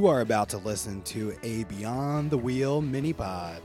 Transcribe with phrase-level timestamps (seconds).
[0.00, 3.60] You are about to listen to a Beyond the Wheel mini pod.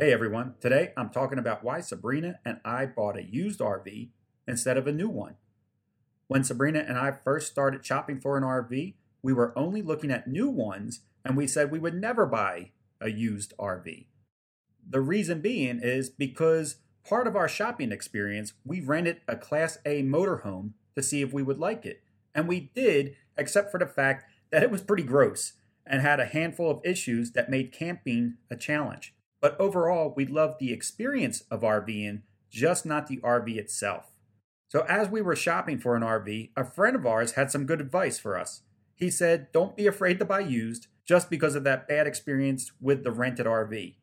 [0.00, 4.08] Hey everyone, today I'm talking about why Sabrina and I bought a used RV
[4.48, 5.36] instead of a new one.
[6.26, 10.26] When Sabrina and I first started shopping for an RV, we were only looking at
[10.26, 14.06] new ones and we said we would never buy a used RV.
[14.90, 20.02] The reason being is because part of our shopping experience, we rented a Class A
[20.02, 22.02] motorhome to see if we would like it.
[22.34, 25.54] And we did, except for the fact that it was pretty gross
[25.86, 29.14] and had a handful of issues that made camping a challenge.
[29.40, 34.06] But overall, we loved the experience of RVing, just not the RV itself.
[34.68, 37.80] So, as we were shopping for an RV, a friend of ours had some good
[37.80, 38.62] advice for us.
[38.94, 43.02] He said, Don't be afraid to buy used just because of that bad experience with
[43.02, 43.94] the rented RV.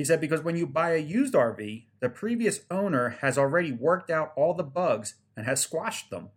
[0.00, 4.08] He said, Because when you buy a used RV, the previous owner has already worked
[4.08, 6.30] out all the bugs and has squashed them.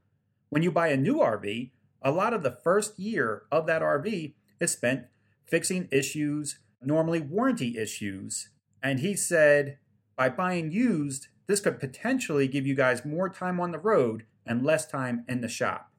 [0.50, 1.72] When you buy a new RV,
[2.02, 5.06] a lot of the first year of that RV is spent
[5.46, 8.50] fixing issues, normally warranty issues.
[8.82, 9.78] And he said,
[10.18, 14.66] by buying used, this could potentially give you guys more time on the road and
[14.66, 15.90] less time in the shop.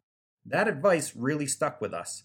[0.45, 2.25] That advice really stuck with us.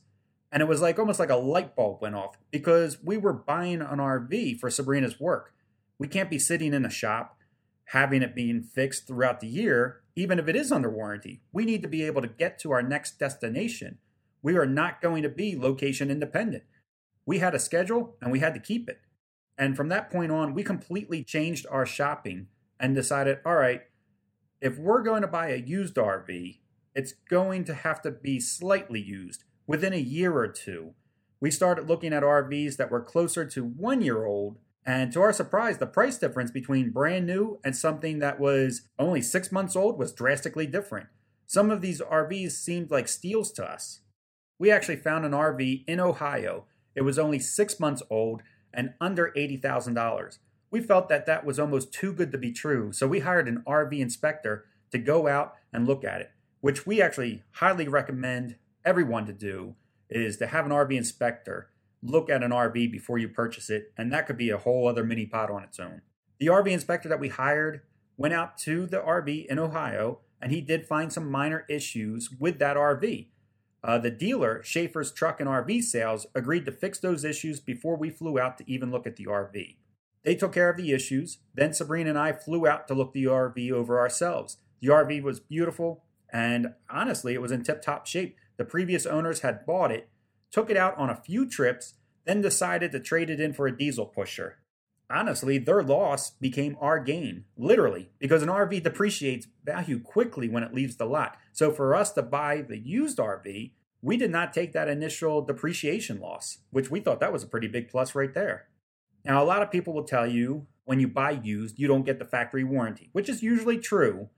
[0.51, 3.81] And it was like almost like a light bulb went off because we were buying
[3.81, 5.53] an RV for Sabrina's work.
[5.99, 7.37] We can't be sitting in a shop
[7.89, 11.41] having it being fixed throughout the year, even if it is under warranty.
[11.51, 13.97] We need to be able to get to our next destination.
[14.43, 16.63] We are not going to be location independent.
[17.25, 19.01] We had a schedule and we had to keep it.
[19.57, 22.47] And from that point on, we completely changed our shopping
[22.79, 23.81] and decided all right,
[24.61, 26.59] if we're going to buy a used RV,
[26.93, 30.95] it's going to have to be slightly used within a year or two.
[31.39, 35.31] We started looking at RVs that were closer to one year old and to our
[35.31, 39.99] surprise, the price difference between brand new and something that was only six months old
[39.99, 41.05] was drastically different.
[41.45, 43.99] Some of these RVs seemed like steals to us.
[44.57, 46.65] We actually found an RV in Ohio.
[46.95, 48.41] It was only six months old
[48.73, 50.39] and under $80,000.
[50.71, 53.61] We felt that that was almost too good to be true, so we hired an
[53.67, 58.55] RV inspector to go out and look at it, which we actually highly recommend
[58.89, 59.75] everyone to do
[60.09, 61.69] is to have an RV inspector
[62.01, 65.03] look at an RV before you purchase it, and that could be a whole other
[65.03, 66.01] mini pod on its own.
[66.39, 67.81] The RV inspector that we hired
[68.17, 72.57] went out to the RV in Ohio, and he did find some minor issues with
[72.57, 73.27] that RV.
[73.83, 78.09] Uh, the dealer, Schaefer's Truck and RV Sales, agreed to fix those issues before we
[78.09, 79.75] flew out to even look at the RV.
[80.23, 81.37] They took care of the issues.
[81.53, 84.57] Then Sabrina and I flew out to look the RV over ourselves.
[84.81, 88.37] The RV was beautiful, and honestly, it was in tip top shape.
[88.59, 90.09] The previous owners had bought it
[90.51, 91.93] took it out on a few trips,
[92.25, 94.57] then decided to trade it in for a diesel pusher.
[95.09, 100.73] Honestly, their loss became our gain, literally, because an RV depreciates value quickly when it
[100.73, 101.37] leaves the lot.
[101.51, 103.71] So for us to buy the used RV,
[104.01, 107.67] we did not take that initial depreciation loss, which we thought that was a pretty
[107.67, 108.67] big plus right there.
[109.25, 112.19] Now, a lot of people will tell you when you buy used, you don't get
[112.19, 114.29] the factory warranty, which is usually true,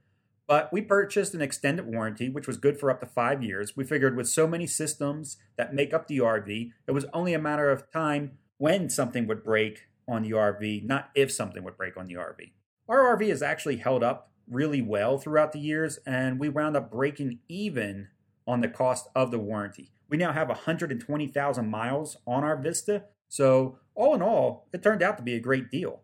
[0.51, 3.77] but we purchased an extended warranty, which was good for up to five years.
[3.77, 7.39] We figured with so many systems that make up the RV, it was only a
[7.39, 11.95] matter of time when something would break on the RV, not if something would break
[11.95, 12.51] on the RV.
[12.89, 16.91] Our RV has actually held up really well throughout the years, and we wound up
[16.91, 18.09] breaking even
[18.45, 19.93] on the cost of the warranty.
[20.09, 25.15] We now have 120,000 miles on our Vista, so all in all, it turned out
[25.15, 26.01] to be a great deal.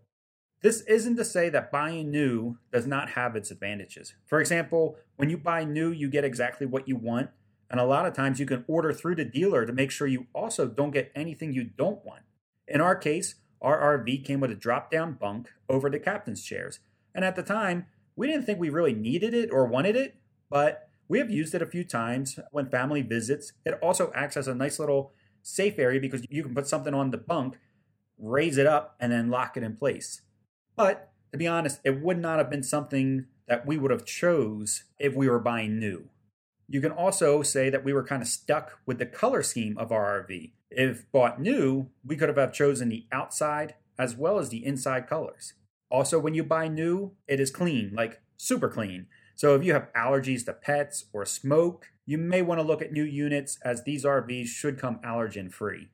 [0.62, 4.16] This isn't to say that buying new does not have its advantages.
[4.26, 7.30] For example, when you buy new, you get exactly what you want.
[7.70, 10.28] And a lot of times you can order through the dealer to make sure you
[10.34, 12.24] also don't get anything you don't want.
[12.68, 16.80] In our case, our RV came with a drop down bunk over the captain's chairs.
[17.14, 20.16] And at the time, we didn't think we really needed it or wanted it,
[20.50, 23.54] but we have used it a few times when family visits.
[23.64, 25.12] It also acts as a nice little
[25.42, 27.58] safe area because you can put something on the bunk,
[28.18, 30.22] raise it up, and then lock it in place.
[30.78, 34.84] But to be honest, it would not have been something that we would have chose
[35.00, 36.10] if we were buying new.
[36.70, 39.92] You can also say that we were kind of stuck with the color scheme of
[39.92, 40.52] our RV.
[40.70, 45.54] If bought new, we could have chosen the outside as well as the inside colors.
[45.90, 49.08] Also, when you buy new, it is clean, like super clean.
[49.36, 52.92] So if you have allergies to pets or smoke, you may want to look at
[52.92, 55.88] new units as these RVs should come allergen free.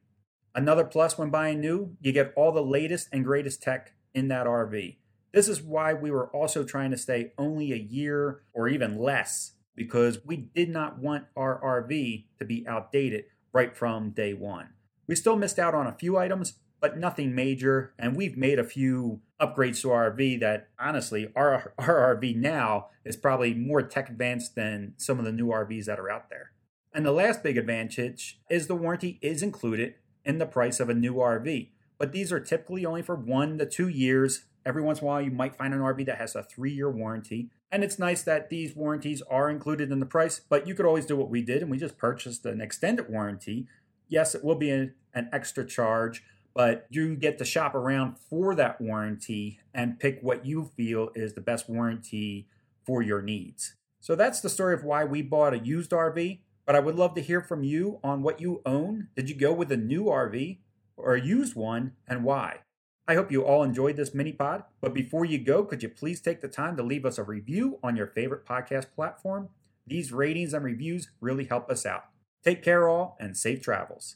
[0.55, 4.47] Another plus when buying new, you get all the latest and greatest tech in that
[4.47, 4.97] RV.
[5.33, 9.53] This is why we were also trying to stay only a year or even less
[9.75, 14.69] because we did not want our RV to be outdated right from day one.
[15.07, 18.63] We still missed out on a few items, but nothing major, and we've made a
[18.63, 24.09] few upgrades to our RV that honestly, our, our RV now is probably more tech
[24.09, 26.51] advanced than some of the new RVs that are out there.
[26.93, 30.93] And the last big advantage is the warranty is included in the price of a
[30.93, 31.69] new RV,
[32.03, 34.43] but these are typically only for one to two years.
[34.65, 36.89] Every once in a while, you might find an RV that has a three year
[36.89, 40.85] warranty, and it's nice that these warranties are included in the price, but you could
[40.85, 43.67] always do what we did and we just purchased an extended warranty.
[44.09, 48.53] Yes, it will be an, an extra charge, but you get to shop around for
[48.53, 52.49] that warranty and pick what you feel is the best warranty
[52.85, 53.75] for your needs.
[54.01, 57.15] So that's the story of why we bought a used RV, but I would love
[57.15, 59.07] to hear from you on what you own.
[59.15, 60.57] Did you go with a new RV
[61.03, 62.59] or used one and why?
[63.07, 66.21] I hope you all enjoyed this mini pod, but before you go, could you please
[66.21, 69.49] take the time to leave us a review on your favorite podcast platform?
[69.85, 72.05] These ratings and reviews really help us out.
[72.43, 74.15] Take care, all, and safe travels.